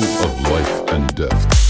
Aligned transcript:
cycle 0.00 0.24
of 0.24 0.40
life 0.50 0.92
and 0.92 1.14
death. 1.14 1.65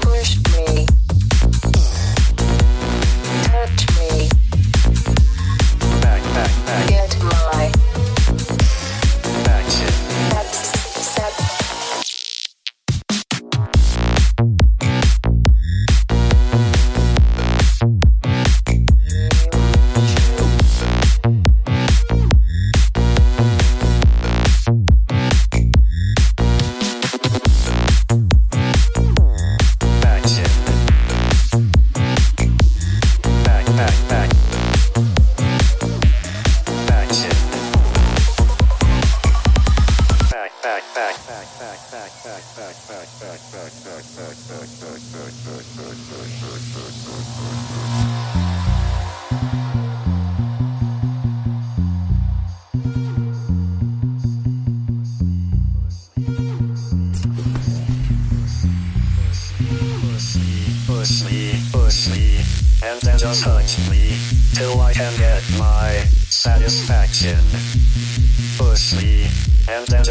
push 0.00 0.36
me. 0.36 0.65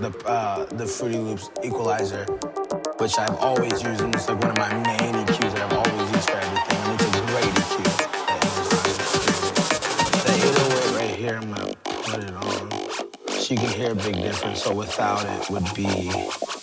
the 0.00 0.10
uh, 0.26 0.64
the 0.64 0.86
Fruity 0.86 1.18
Loops 1.18 1.50
equalizer, 1.62 2.24
which 2.98 3.18
I've 3.18 3.36
always 3.36 3.82
used, 3.82 4.00
and 4.00 4.14
it's 4.14 4.28
like 4.28 4.40
one 4.40 4.50
of 4.50 4.56
my 4.56 4.72
main 4.72 5.14
EQs 5.14 5.52
that 5.52 5.60
I've 5.60 5.72
always 5.72 6.12
used 6.12 6.30
for 6.30 6.38
everything. 6.38 6.78
And 6.80 6.94
it's 6.94 7.04
a 7.04 7.24
great 7.28 7.52
EQ. 7.60 7.74
The 10.24 10.32
808 10.48 10.96
right 10.96 11.14
here, 11.16 11.36
I'm 11.36 11.52
gonna 11.52 11.74
put 11.84 12.24
it 12.24 12.32
on, 12.32 12.70
so 13.28 13.54
you 13.54 13.60
can 13.60 13.68
hear 13.68 13.92
a 13.92 13.94
big 13.94 14.14
difference. 14.14 14.62
So 14.62 14.74
without 14.74 15.24
it 15.26 15.50
would 15.50 15.68
be. 15.74 16.59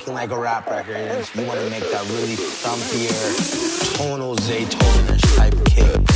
Making 0.00 0.14
like 0.14 0.30
a 0.30 0.38
rap 0.38 0.66
record 0.66 1.26
you 1.34 1.46
want 1.46 1.60
to 1.60 1.68
make 1.68 1.82
that 1.90 2.02
really 2.08 2.34
thumpier, 2.34 3.98
tonal 3.98 4.34
Zaytonish 4.36 5.36
type 5.36 5.54
kick. 5.66 6.09